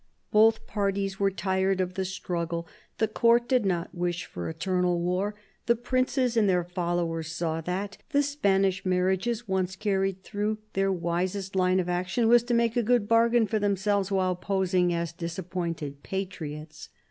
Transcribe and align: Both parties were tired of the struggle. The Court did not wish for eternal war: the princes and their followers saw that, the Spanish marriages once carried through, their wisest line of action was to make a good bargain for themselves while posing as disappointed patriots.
Both 0.31 0.65
parties 0.65 1.19
were 1.19 1.29
tired 1.29 1.79
of 1.79 1.93
the 1.93 2.05
struggle. 2.05 2.67
The 2.97 3.07
Court 3.07 3.47
did 3.47 3.67
not 3.67 3.93
wish 3.93 4.25
for 4.25 4.49
eternal 4.49 4.99
war: 4.99 5.35
the 5.67 5.75
princes 5.75 6.35
and 6.35 6.49
their 6.49 6.63
followers 6.63 7.31
saw 7.31 7.61
that, 7.61 7.99
the 8.09 8.23
Spanish 8.23 8.83
marriages 8.83 9.47
once 9.47 9.75
carried 9.75 10.23
through, 10.23 10.57
their 10.73 10.91
wisest 10.91 11.55
line 11.55 11.79
of 11.79 11.87
action 11.87 12.27
was 12.27 12.41
to 12.45 12.55
make 12.55 12.75
a 12.75 12.81
good 12.81 13.07
bargain 13.07 13.45
for 13.45 13.59
themselves 13.59 14.09
while 14.11 14.35
posing 14.35 14.91
as 14.91 15.13
disappointed 15.13 16.01
patriots. 16.01 16.89